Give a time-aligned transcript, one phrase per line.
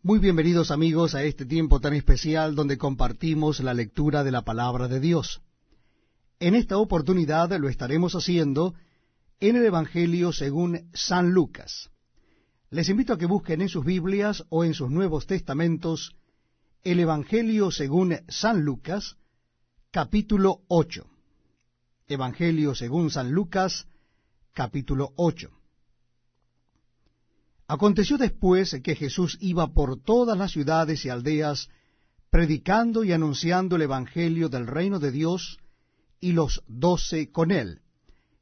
[0.00, 4.86] Muy bienvenidos amigos a este tiempo tan especial donde compartimos la lectura de la palabra
[4.86, 5.42] de Dios.
[6.38, 8.74] En esta oportunidad lo estaremos haciendo
[9.40, 11.90] en el Evangelio según San Lucas.
[12.70, 16.14] Les invito a que busquen en sus Biblias o en sus Nuevos Testamentos
[16.84, 19.16] el Evangelio según San Lucas,
[19.90, 21.08] capítulo 8.
[22.06, 23.88] Evangelio según San Lucas,
[24.54, 25.57] capítulo 8.
[27.68, 31.68] Aconteció después que Jesús iba por todas las ciudades y aldeas,
[32.30, 35.58] predicando y anunciando el Evangelio del reino de Dios,
[36.18, 37.82] y los doce con él,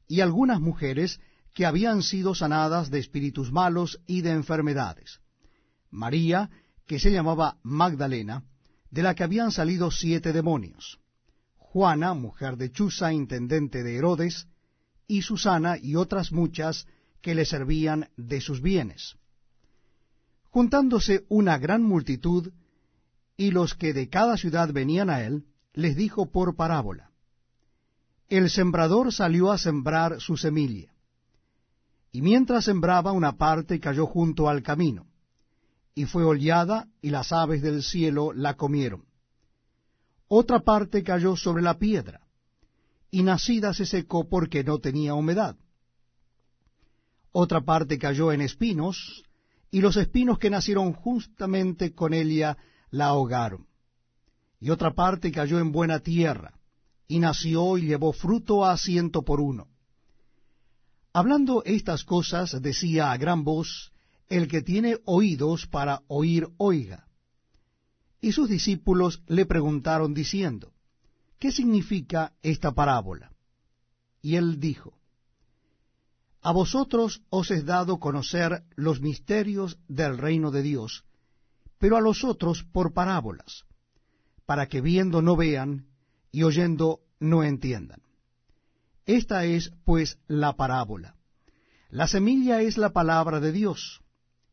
[0.07, 1.19] y algunas mujeres
[1.53, 5.19] que habían sido sanadas de espíritus malos y de enfermedades.
[5.91, 6.49] María,
[6.85, 8.45] que se llamaba Magdalena,
[8.91, 10.99] de la que habían salido siete demonios.
[11.57, 14.47] Juana, mujer de Chuza, intendente de Herodes,
[15.05, 16.87] y Susana y otras muchas
[17.21, 19.15] que le servían de sus bienes.
[20.49, 22.51] Juntándose una gran multitud,
[23.35, 27.11] y los que de cada ciudad venían a él, les dijo por parábola,
[28.29, 30.91] El sembrador salió a sembrar su semilla,
[32.11, 35.05] y mientras sembraba una parte cayó junto al camino,
[35.93, 39.05] y fue hollada, y las aves del cielo la comieron.
[40.27, 42.21] Otra parte cayó sobre la piedra,
[43.11, 45.55] y nacida se secó porque no tenía humedad.
[47.31, 49.23] Otra parte cayó en espinos,
[49.69, 52.57] y los espinos que nacieron justamente con ella
[52.89, 53.67] la ahogaron.
[54.59, 56.59] Y otra parte cayó en buena tierra,
[57.07, 59.67] y nació y llevó fruto a ciento por uno.
[61.13, 63.91] Hablando estas cosas, decía a gran voz,
[64.29, 67.07] el que tiene oídos para oír, oiga.
[68.19, 70.73] Y sus discípulos le preguntaron diciendo,
[71.39, 73.31] ¿qué significa esta parábola?
[74.21, 74.97] Y él dijo,
[76.47, 81.03] a vosotros os es dado conocer los misterios del reino de Dios,
[81.77, 83.65] pero a los otros por parábolas,
[84.45, 85.87] para que viendo no vean
[86.31, 88.01] y oyendo no entiendan.
[89.05, 91.15] Esta es, pues, la parábola.
[91.89, 93.99] La semilla es la palabra de Dios,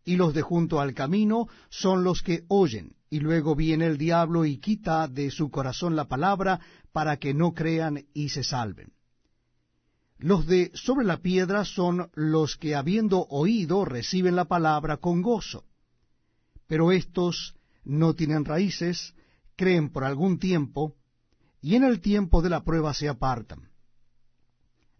[0.04, 4.46] y los de junto al camino son los que oyen, y luego viene el diablo
[4.46, 6.58] y quita de su corazón la palabra
[6.90, 8.94] para que no crean y se salven.
[10.24, 15.64] Los de sobre la piedra son los que habiendo oído reciben la palabra con gozo.
[16.66, 17.54] Pero estos
[17.84, 19.12] no tienen raíces,
[19.54, 20.96] creen por algún tiempo,
[21.60, 23.68] y en el tiempo de la prueba se apartan.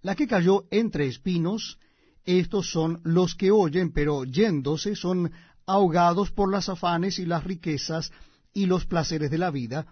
[0.02, 1.78] La que cayó entre espinos,
[2.26, 5.32] estos son los que oyen, pero yéndose son
[5.64, 8.12] ahogados por las afanes y las riquezas
[8.52, 9.86] y los placeres de la vida,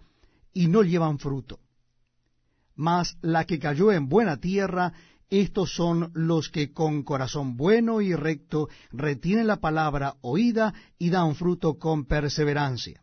[0.53, 1.59] y no llevan fruto.
[2.75, 4.93] Mas la que cayó en buena tierra
[5.41, 11.35] estos son los que con corazón bueno y recto retienen la palabra oída y dan
[11.37, 13.03] fruto con perseverancia.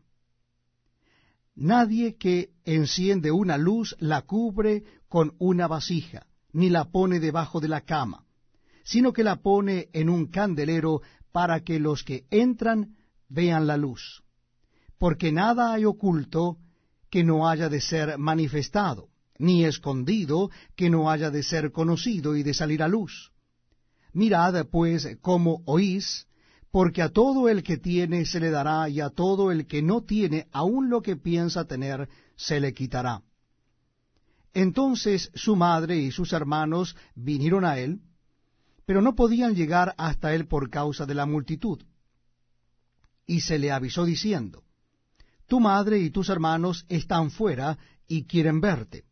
[1.56, 7.68] Nadie que enciende una luz la cubre con una vasija, ni la pone debajo de
[7.68, 8.26] la cama,
[8.84, 11.02] sino que la pone en un candelero
[11.32, 12.96] para que los que entran
[13.28, 14.24] vean la luz.
[15.00, 16.58] Porque nada hay oculto
[17.10, 19.09] que no haya de ser manifestado
[19.40, 23.32] ni escondido que no haya de ser conocido y de salir a luz.
[24.14, 26.28] Mirad, pues, cómo oís,
[26.72, 30.02] porque a todo el que tiene se le dará, y a todo el que no
[30.02, 33.24] tiene, aun lo que piensa tener, se le quitará.
[34.54, 38.02] Entonces su madre y sus hermanos vinieron a él,
[38.86, 41.80] pero no podían llegar hasta él por causa de la multitud.
[43.26, 44.64] Y se le avisó diciendo,
[45.48, 47.78] Tu madre y tus hermanos están fuera
[48.08, 49.06] y quieren verte.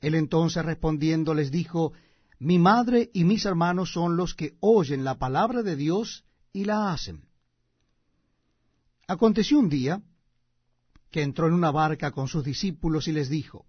[0.00, 1.92] Él entonces respondiendo les dijo,
[2.38, 6.92] Mi madre y mis hermanos son los que oyen la palabra de Dios y la
[6.92, 7.22] hacen.
[9.06, 10.02] Aconteció un día
[11.10, 13.66] que entró en una barca con sus discípulos y les dijo,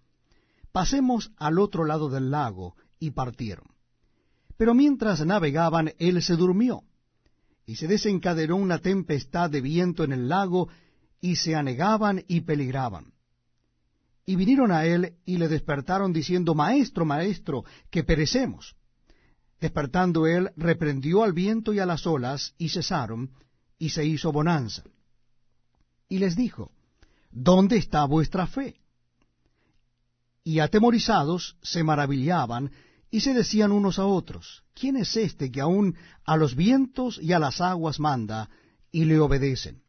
[0.72, 3.64] Pasemos al otro lado del lago, y partieron.
[4.56, 6.84] Pero mientras navegaban, él se durmió,
[7.64, 10.68] y se desencadenó una tempestad de viento en el lago,
[11.20, 13.14] y se anegaban y peligraban.
[14.30, 18.76] Y vinieron a él y le despertaron diciendo, Maestro, maestro, que perecemos.
[19.60, 23.32] Despertando él, reprendió al viento y a las olas, y cesaron,
[23.76, 24.84] y se hizo bonanza.
[26.08, 26.70] Y les dijo,
[27.32, 28.76] ¿Dónde está vuestra fe?
[30.44, 32.70] Y atemorizados se maravillaban,
[33.10, 37.32] y se decían unos a otros, ¿quién es este que aun a los vientos y
[37.32, 38.48] a las aguas manda,
[38.92, 39.82] y le obedecen?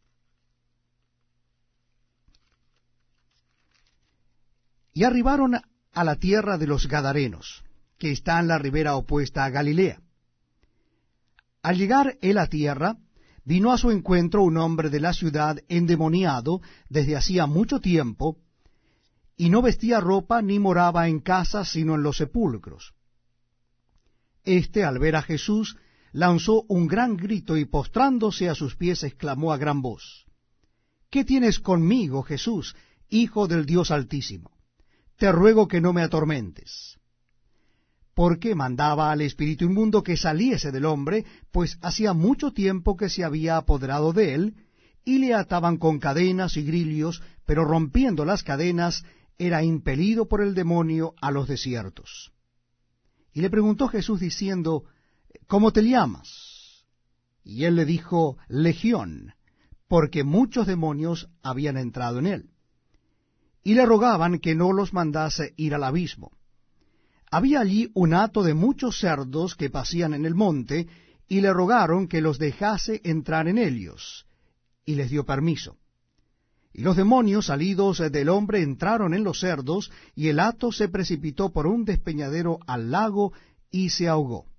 [4.94, 5.56] Y arribaron
[5.94, 7.64] a la tierra de los Gadarenos,
[7.98, 10.02] que está en la ribera opuesta a Galilea.
[11.62, 12.98] Al llegar él a tierra,
[13.44, 18.38] vino a su encuentro un hombre de la ciudad endemoniado desde hacía mucho tiempo,
[19.38, 22.94] y no vestía ropa ni moraba en casa sino en los sepulcros.
[24.44, 25.78] Este, al ver a Jesús,
[26.12, 30.26] lanzó un gran grito y postrándose a sus pies exclamó a gran voz,
[31.10, 32.76] ¿Qué tienes conmigo, Jesús,
[33.10, 34.52] Hijo del Dios Altísimo?
[35.22, 36.98] Te ruego que no me atormentes.
[38.16, 43.24] Porque mandaba al espíritu inmundo que saliese del hombre, pues hacía mucho tiempo que se
[43.24, 44.56] había apoderado de él,
[45.06, 49.06] y le ataban con cadenas y grillos, pero rompiendo las cadenas,
[49.38, 52.34] era impelido por el demonio a los desiertos.
[53.32, 54.86] Y le preguntó Jesús diciendo,
[55.46, 56.84] ¿Cómo te llamas?
[57.44, 59.36] Y él le dijo, Legión,
[59.88, 62.50] porque muchos demonios habían entrado en él.
[63.64, 66.32] Y le rogaban que no los mandase ir al abismo.
[67.30, 70.88] Había allí un hato de muchos cerdos que pasían en el monte,
[71.28, 74.26] y le rogaron que los dejase entrar en ellos,
[74.86, 75.78] y les dio permiso.
[76.74, 81.52] Y los demonios salidos del hombre entraron en los cerdos, y el hato se precipitó
[81.54, 83.32] por un despeñadero al lago
[83.70, 84.51] y se ahogó.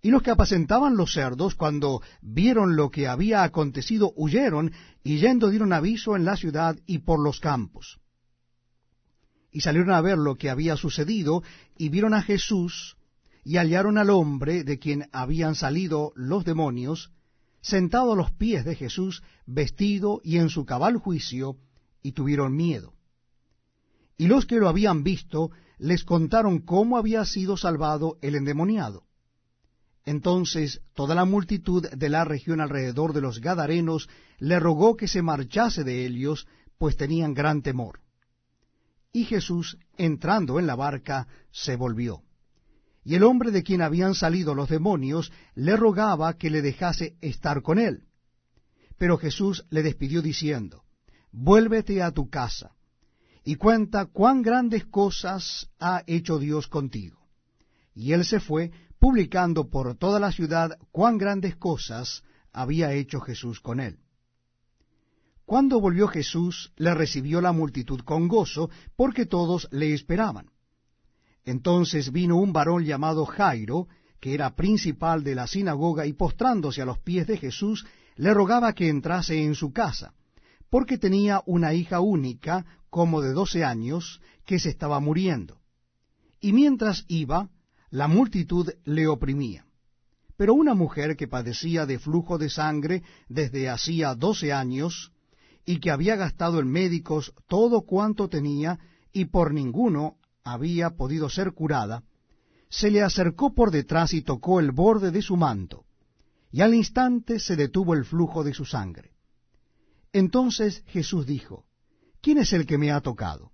[0.00, 4.72] Y los que apacentaban los cerdos, cuando vieron lo que había acontecido, huyeron,
[5.02, 7.98] y yendo dieron aviso en la ciudad y por los campos.
[9.50, 11.42] Y salieron a ver lo que había sucedido,
[11.76, 12.96] y vieron a Jesús,
[13.42, 17.10] y hallaron al hombre de quien habían salido los demonios,
[17.60, 21.56] sentado a los pies de Jesús, vestido y en su cabal juicio,
[22.02, 22.94] y tuvieron miedo.
[24.16, 29.07] Y los que lo habían visto les contaron cómo había sido salvado el endemoniado.
[30.08, 34.08] Entonces toda la multitud de la región alrededor de los Gadarenos
[34.38, 36.46] le rogó que se marchase de ellos,
[36.78, 38.00] pues tenían gran temor.
[39.12, 42.22] Y Jesús, entrando en la barca, se volvió.
[43.04, 47.60] Y el hombre de quien habían salido los demonios le rogaba que le dejase estar
[47.60, 48.04] con él.
[48.96, 50.84] Pero Jesús le despidió diciendo,
[51.32, 52.72] Vuélvete a tu casa,
[53.44, 57.18] y cuenta cuán grandes cosas ha hecho Dios contigo.
[57.94, 62.22] Y él se fue, publicando por toda la ciudad cuán grandes cosas
[62.52, 63.98] había hecho Jesús con él.
[65.44, 70.50] Cuando volvió Jesús, le recibió la multitud con gozo, porque todos le esperaban.
[71.44, 73.88] Entonces vino un varón llamado Jairo,
[74.20, 77.86] que era principal de la sinagoga, y postrándose a los pies de Jesús,
[78.16, 80.12] le rogaba que entrase en su casa,
[80.68, 85.60] porque tenía una hija única, como de doce años, que se estaba muriendo.
[86.40, 87.48] Y mientras iba,
[87.90, 89.64] la multitud le oprimía.
[90.36, 95.12] Pero una mujer que padecía de flujo de sangre desde hacía doce años,
[95.64, 98.78] y que había gastado en médicos todo cuanto tenía,
[99.12, 102.04] y por ninguno había podido ser curada,
[102.70, 105.84] se le acercó por detrás y tocó el borde de su manto,
[106.50, 109.12] y al instante se detuvo el flujo de su sangre.
[110.12, 111.66] Entonces Jesús dijo,
[112.20, 113.52] ¿quién es el que me ha tocado?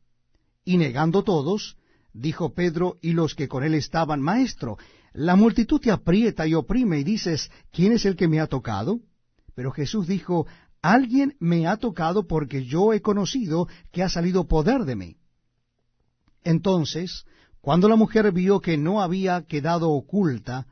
[0.64, 1.76] Y negando todos,
[2.14, 4.78] dijo Pedro y los que con él estaban, Maestro,
[5.12, 9.00] la multitud te aprieta y oprime y dices, ¿quién es el que me ha tocado?
[9.54, 10.46] Pero Jesús dijo,
[10.84, 15.16] Alguien me ha tocado porque yo he conocido que ha salido poder de mí.
[16.42, 17.24] Entonces,
[17.62, 20.66] cuando la mujer vio que no había quedado oculta,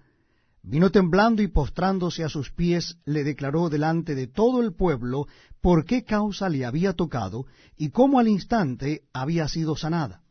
[0.62, 5.28] vino temblando y postrándose a sus pies, le declaró delante de todo el pueblo
[5.62, 7.46] por qué causa le había tocado
[7.78, 10.21] y cómo al instante había sido sanada.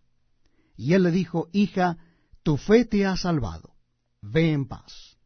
[0.75, 1.97] Y él le dijo, Hija,
[2.43, 3.75] tu fe te ha salvado,
[4.21, 5.17] ve en paz.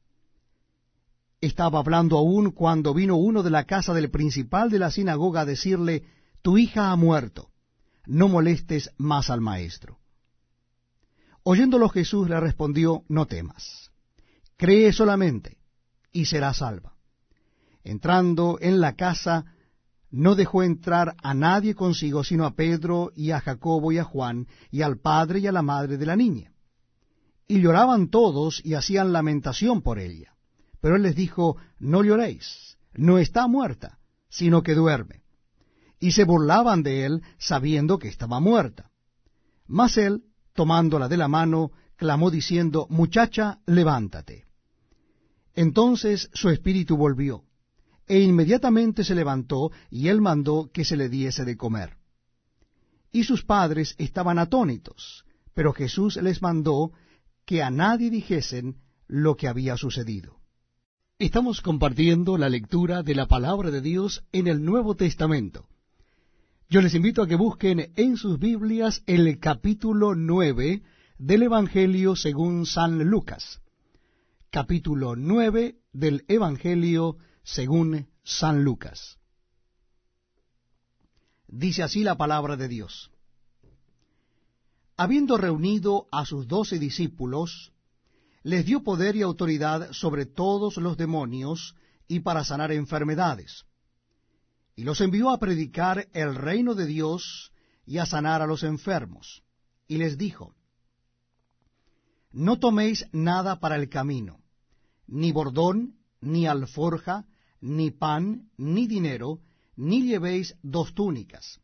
[1.41, 5.45] Estaba hablando aún cuando vino uno de la casa del principal de la sinagoga a
[5.45, 6.03] decirle,
[6.41, 7.51] Tu hija ha muerto,
[8.05, 9.99] no molestes más al maestro.
[11.43, 13.91] Oyéndolo Jesús le respondió, no temas,
[14.57, 15.57] cree solamente
[16.11, 16.95] y será salva.
[17.83, 19.54] Entrando en la casa,
[20.15, 24.48] no dejó entrar a nadie consigo, sino a Pedro y a Jacobo y a Juan,
[24.72, 26.53] y al padre y a la madre de la niña.
[27.50, 30.34] Y lloraban todos y hacían lamentación por ella.
[30.79, 35.24] Pero él les dijo, no lloréis, no está muerta, sino que duerme.
[36.00, 38.91] Y se burlaban de él, sabiendo que estaba muerta.
[39.67, 44.45] Mas él, tomándola de la mano, clamó diciendo, Muchacha, levántate.
[45.55, 47.43] Entonces su espíritu volvió,
[48.07, 51.97] e inmediatamente se levantó, y él mandó que se le diese de comer.
[53.12, 56.91] Y sus padres estaban atónitos, pero Jesús les mandó
[57.45, 60.38] que a nadie dijesen lo que había sucedido.
[61.17, 65.67] Estamos compartiendo la lectura de la palabra de Dios en el Nuevo Testamento.
[66.69, 70.81] Yo les invito a que busquen en sus Biblias el capítulo nueve
[71.17, 73.62] del Evangelio según San Lucas.
[74.50, 79.19] Capítulo nueve del Evangelio según San Lucas.
[81.47, 83.11] Dice así la palabra de Dios.
[84.97, 87.71] Habiendo reunido a sus doce discípulos,
[88.41, 91.75] les dio poder y autoridad sobre todos los demonios
[92.07, 93.65] y para sanar enfermedades.
[94.75, 97.51] Y los envió a predicar el reino de Dios
[97.85, 99.43] y a sanar a los enfermos.
[99.87, 100.55] Y les dijo,
[102.31, 104.41] No toméis nada para el camino,
[105.05, 107.27] ni bordón, ni alforja,
[107.65, 109.39] ni pan, ni dinero,
[109.75, 111.60] ni llevéis dos túnicas.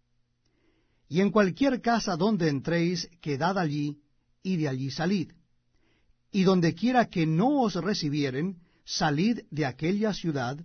[1.08, 4.00] Y en cualquier casa donde entréis, quedad allí,
[4.42, 5.32] y de allí salid.
[6.32, 10.58] Y donde quiera que no os recibieren, salid de aquella ciudad,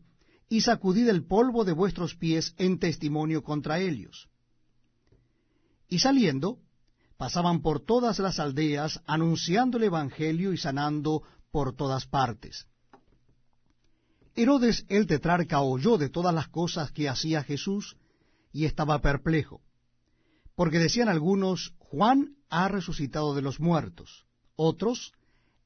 [0.48, 4.28] y sacudid el polvo de vuestros pies en testimonio contra ellos.
[5.88, 6.60] Y saliendo,
[7.18, 12.66] pasaban por todas las aldeas, anunciando el Evangelio y sanando por todas partes.
[14.36, 17.96] Herodes el tetrarca oyó de todas las cosas que hacía Jesús
[18.52, 19.62] y estaba perplejo,
[20.54, 25.14] porque decían algunos, Juan ha resucitado de los muertos, otros,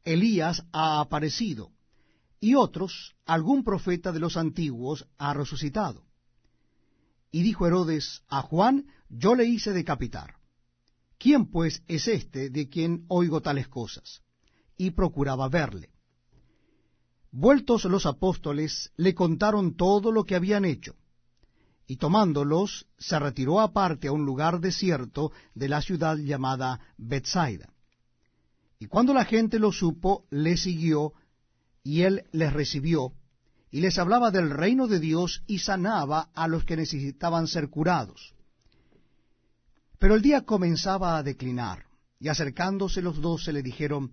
[0.04, 1.72] Elías ha aparecido,
[2.38, 6.06] y otros, algún profeta de los antiguos ha resucitado.
[7.32, 10.36] Y dijo Herodes, a Juan yo le hice decapitar.
[11.18, 14.22] ¿Quién pues es este de quien oigo tales cosas?
[14.76, 15.90] Y procuraba verle.
[17.32, 20.96] Vueltos los apóstoles, le contaron todo lo que habían hecho,
[21.86, 27.72] y tomándolos, se retiró aparte a un lugar desierto de la ciudad llamada Bethsaida.
[28.78, 31.12] Y cuando la gente lo supo, le siguió,
[31.82, 33.12] y él les recibió,
[33.70, 38.34] y les hablaba del reino de Dios y sanaba a los que necesitaban ser curados.
[39.98, 41.86] Pero el día comenzaba a declinar,
[42.18, 44.12] y acercándose los doce le dijeron,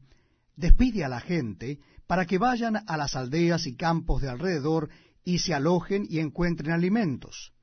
[0.58, 4.90] Despide a la gente, para que vayan a las aldeas y campos de alrededor
[5.24, 7.54] y se alojen y encuentren alimentos,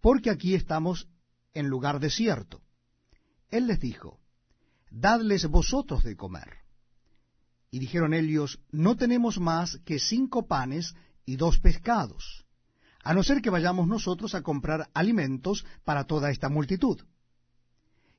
[0.00, 1.08] porque aquí estamos
[1.54, 2.60] en lugar desierto.
[3.48, 4.20] Él les dijo,
[4.90, 6.58] Dadles vosotros de comer.
[7.70, 10.94] Y dijeron ellos, No tenemos más que cinco panes
[11.24, 12.44] y dos pescados,
[13.02, 17.00] a no ser que vayamos nosotros a comprar alimentos para toda esta multitud.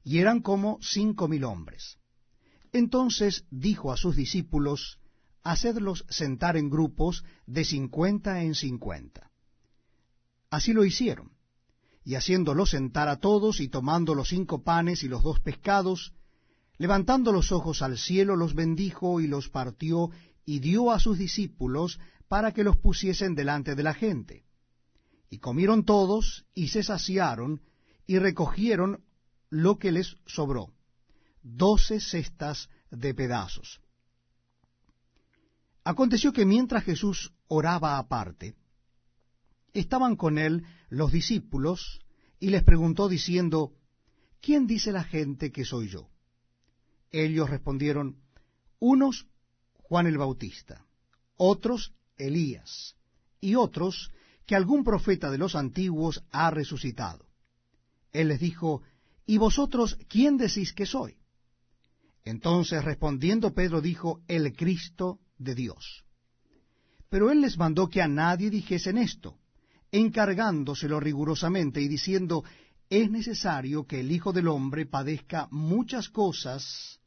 [0.04, 2.00] Y eran como cinco mil hombres.
[2.74, 5.00] Entonces dijo a sus discípulos,
[5.44, 9.32] hacedlos sentar en grupos de cincuenta en cincuenta.
[10.50, 11.32] Así lo hicieron,
[12.04, 16.14] y haciéndolos sentar a todos y tomando los cinco panes y los dos pescados,
[16.78, 20.10] levantando los ojos al cielo los bendijo y los partió
[20.44, 24.46] y dio a sus discípulos para que los pusiesen delante de la gente.
[25.30, 27.62] Y comieron todos y se saciaron
[28.08, 29.04] y recogieron
[29.50, 30.74] lo que les sobró,
[31.44, 33.82] doce cestas de pedazos.
[35.84, 38.56] Aconteció que mientras Jesús oraba aparte,
[39.74, 42.00] estaban con él los discípulos
[42.40, 43.74] y les preguntó diciendo,
[44.42, 46.10] ¿quién dice la gente que soy yo?
[47.12, 48.18] Ellos respondieron,
[48.80, 49.28] unos
[49.74, 50.86] Juan el Bautista,
[51.36, 52.96] otros Elías,
[53.40, 54.12] y otros
[54.46, 57.26] que algún profeta de los antiguos ha resucitado.
[58.12, 58.84] Él les dijo,
[59.26, 61.18] ¿y vosotros quién decís que soy?
[62.26, 66.04] Entonces respondiendo Pedro dijo, el Cristo de Dios.
[67.10, 69.38] Pero él les mandó que a nadie dijesen esto,
[69.92, 72.44] encargándoselo rigurosamente y diciendo,
[72.90, 77.00] es necesario que el Hijo del Hombre padezca muchas cosas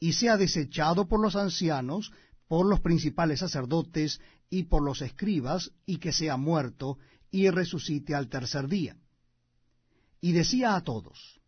[0.00, 2.12] y sea desechado por los ancianos,
[2.46, 6.98] por los principales sacerdotes y por los escribas, y que sea muerto
[7.30, 8.96] y resucite al tercer día.
[10.20, 11.40] Y decía a todos,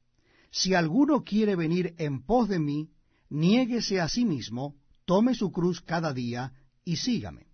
[0.50, 2.90] si alguno quiere venir en pos de mí,
[3.30, 6.52] niéguese a sí mismo, tome su cruz cada día
[6.84, 7.46] y sígame.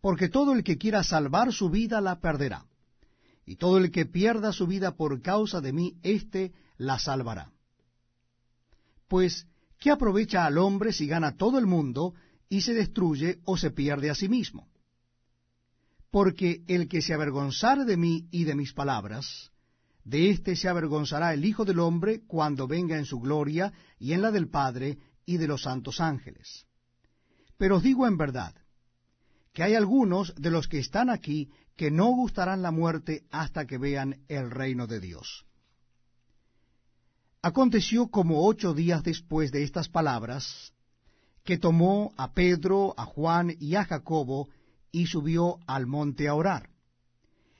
[0.00, 2.66] Porque todo el que quiera salvar su vida la perderá,
[3.44, 7.52] y todo el que pierda su vida por causa de mí, éste la salvará.
[9.08, 9.46] Pues,
[9.78, 12.14] ¿qué aprovecha al hombre si gana todo el mundo
[12.48, 14.68] y se destruye o se pierde a sí mismo?
[16.10, 19.51] Porque el que se avergonzare de mí y de mis palabras,
[20.04, 24.22] de éste se avergonzará el Hijo del Hombre cuando venga en su gloria y en
[24.22, 26.66] la del Padre y de los santos ángeles.
[27.56, 28.54] Pero os digo en verdad,
[29.52, 33.78] que hay algunos de los que están aquí que no gustarán la muerte hasta que
[33.78, 35.46] vean el reino de Dios.
[37.42, 40.72] Aconteció como ocho días después de estas palabras,
[41.44, 44.48] que tomó a Pedro, a Juan y a Jacobo,
[44.92, 46.70] y subió al monte a orar.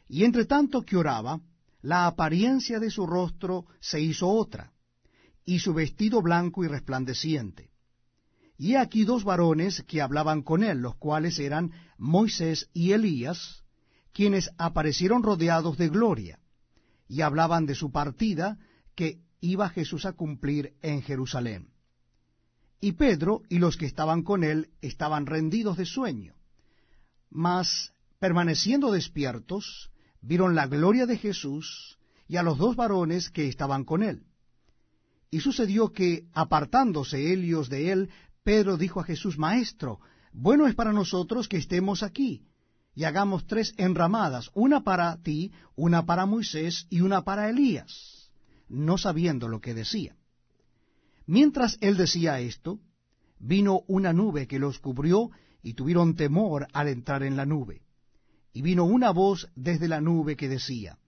[0.09, 1.41] Y entre tanto que oraba,
[1.83, 4.73] la apariencia de su rostro se hizo otra,
[5.45, 7.71] y su vestido blanco y resplandeciente.
[8.57, 13.65] Y aquí dos varones que hablaban con él, los cuales eran Moisés y Elías,
[14.13, 16.39] quienes aparecieron rodeados de gloria,
[17.09, 18.59] y hablaban de su partida
[18.95, 21.73] que iba Jesús a cumplir en Jerusalén.
[22.81, 26.35] Y Pedro y los que estaban con él estaban rendidos de sueño,
[27.31, 29.92] mas permaneciendo despiertos,
[30.23, 31.99] vieron la gloria de Jesús
[32.29, 34.23] y a los dos varones que estaban con él.
[35.31, 38.11] Y sucedió que, apartándose ellos de él,
[38.43, 40.01] Pedro dijo a Jesús, Maestro,
[40.33, 42.47] bueno es para nosotros que estemos aquí,
[42.95, 48.31] y hagamos tres enramadas, una para ti, una para Moisés y una para Elías,
[48.69, 50.17] no sabiendo lo que decía.
[51.27, 52.81] Mientras él decía esto,
[53.39, 55.31] vino una nube que los cubrió
[55.63, 57.83] y tuvieron temor al entrar en la nube.
[58.53, 60.99] Y vino una voz desde la nube que decía,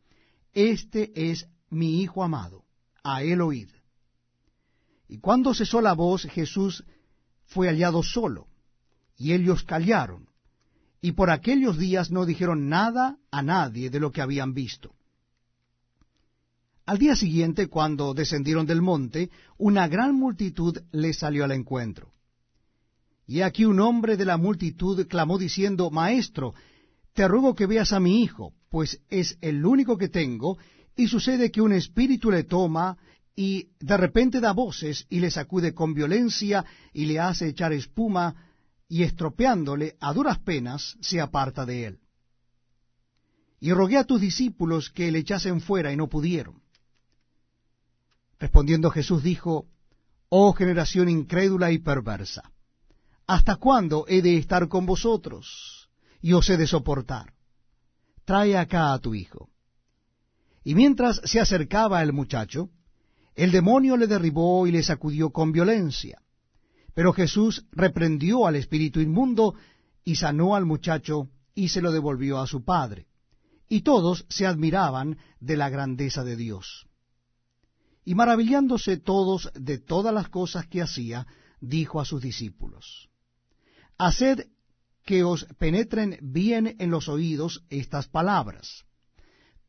[0.53, 2.65] Este es mi Hijo amado,
[3.03, 3.69] a él oíd.
[5.09, 6.85] Y cuando cesó la voz, Jesús
[7.47, 8.49] fue hallado solo,
[9.17, 10.29] y ellos callaron,
[11.01, 14.95] y por aquellos días no dijeron nada a nadie de lo que habían visto.
[16.87, 22.13] Al día siguiente, cuando descendieron del monte, una gran multitud les salió al encuentro.
[23.27, 26.55] Y aquí un hombre de la multitud clamó diciendo, Maestro,
[27.15, 30.59] te ruego que veas a mi hijo, pues es el único que tengo,
[30.97, 32.99] y sucede que un espíritu le toma
[33.37, 38.35] y de repente da voces y le sacude con violencia y le hace echar espuma
[38.89, 41.99] y estropeándole a duras penas se aparta de él.
[43.61, 46.63] Y rogué a tus discípulos que le echasen fuera y no pudieron.
[48.39, 49.67] Respondiendo Jesús dijo,
[50.29, 52.53] Oh generación incrédula y perversa,
[53.27, 55.84] ¿hasta cuándo he de estar con vosotros
[56.25, 57.35] y os he de soportar?
[58.25, 59.51] Trae acá a tu hijo.
[60.65, 62.71] Y mientras se acercaba el muchacho,
[63.35, 66.23] el demonio le derribó y le sacudió con violencia.
[66.95, 69.55] Pero Jesús reprendió al espíritu inmundo
[70.03, 73.07] y sanó al muchacho y se lo devolvió a su padre.
[73.69, 76.87] Y todos se admiraban de la grandeza de Dios.
[78.03, 81.27] Y maravillándose todos de todas las cosas que hacía,
[81.61, 83.11] dijo a sus discípulos,
[83.99, 84.47] Haced
[85.05, 88.85] que os penetren bien en los oídos estas palabras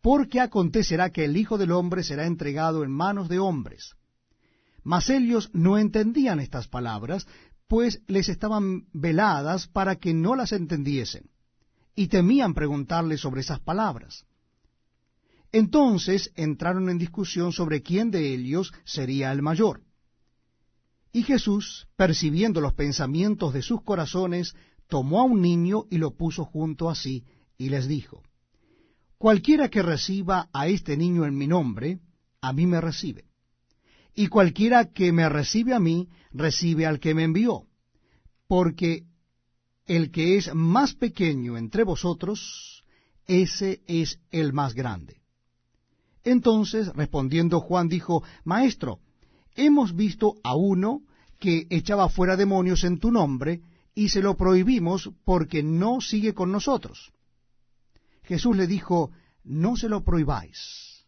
[0.06, 3.96] porque acontecerá que el Hijo del Hombre será entregado en manos de hombres.
[4.84, 7.26] Mas ellos no entendían estas palabras,
[7.68, 11.32] pues les estaban veladas para que no las entendiesen,
[11.96, 14.28] y temían preguntarle sobre esas palabras.
[15.52, 19.82] Entonces entraron en discusión sobre quién de ellos sería el mayor.
[21.14, 24.56] Y Jesús, percibiendo los pensamientos de sus corazones,
[24.88, 27.24] tomó a un niño y lo puso junto a sí,
[27.58, 28.22] y les dijo,
[29.18, 32.00] Cualquiera que reciba a este niño en mi nombre,
[32.42, 33.26] a mí me recibe.
[34.14, 37.66] Y cualquiera que me recibe a mí, recibe al que me envió.
[38.48, 39.04] Porque
[39.86, 42.84] el que es más pequeño entre vosotros,
[43.28, 45.22] ese es el más grande.
[46.24, 49.00] Entonces, respondiendo Juan, dijo, Maestro,
[49.56, 51.02] hemos visto a uno
[51.40, 53.62] que echaba fuera demonios en tu nombre,
[53.96, 57.14] y se lo prohibimos porque no sigue con nosotros.
[58.24, 59.12] Jesús le dijo,
[59.44, 61.06] no se lo prohibáis,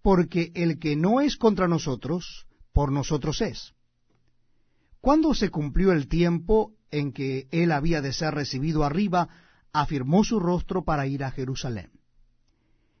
[0.00, 3.74] porque el que no es contra nosotros, por nosotros es.
[5.00, 9.28] Cuando se cumplió el tiempo en que él había de ser recibido arriba,
[9.72, 11.90] afirmó su rostro para ir a Jerusalén.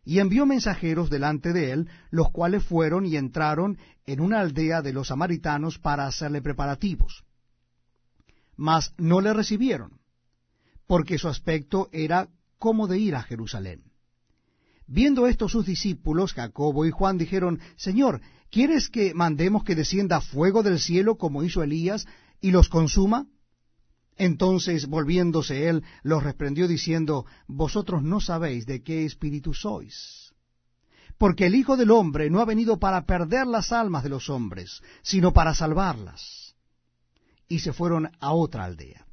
[0.04, 4.92] Y envió mensajeros delante de él, los cuales fueron y entraron en una aldea de
[4.92, 7.24] los samaritanos para hacerle preparativos.
[8.56, 10.00] Mas no le recibieron,
[10.86, 13.82] porque su aspecto era como de ir a Jerusalén.
[14.86, 20.62] Viendo esto sus discípulos, Jacobo y Juan, dijeron, Señor, ¿quieres que mandemos que descienda fuego
[20.62, 22.06] del cielo como hizo Elías
[22.40, 23.26] y los consuma?
[24.16, 30.32] Entonces, volviéndose él, los reprendió diciendo, Vosotros no sabéis de qué espíritu sois.
[31.18, 34.82] Porque el Hijo del Hombre no ha venido para perder las almas de los hombres,
[35.02, 36.43] sino para salvarlas.
[37.54, 39.06] Y se fueron a otra aldea.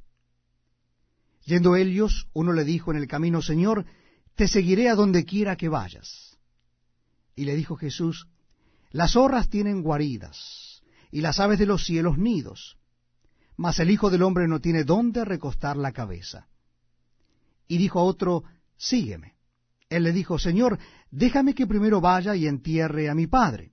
[1.44, 3.86] Yendo ellos, uno le dijo en el camino, Señor,
[4.34, 6.36] te seguiré a donde quiera que vayas.
[7.36, 8.26] Y le dijo Jesús,
[8.90, 12.78] las zorras tienen guaridas, y las aves de los cielos nidos,
[13.56, 16.48] mas el Hijo del Hombre no tiene dónde recostar la cabeza.
[17.68, 18.42] Y dijo a otro,
[18.76, 19.36] sígueme.
[19.88, 20.80] Él le dijo, Señor,
[21.12, 23.70] déjame que primero vaya y entierre a mi Padre.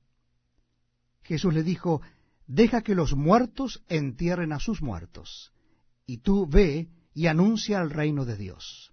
[1.23, 2.03] Jesús le dijo,
[2.49, 5.53] deja que los muertos entierren a sus muertos,
[6.07, 8.91] y tú ve y anuncia el reino de Dios.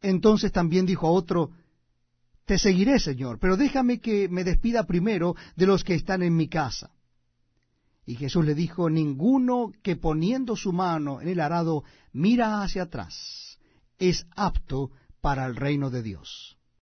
[0.00, 1.50] Entonces también dijo otro,
[2.46, 6.48] Te seguiré, Señor, pero déjame que me despida primero de los que están en mi
[6.48, 6.90] casa.
[8.06, 13.58] Y Jesús le dijo, ninguno que poniendo su mano en el arado mira hacia atrás,
[13.98, 16.55] es apto para el reino de Dios.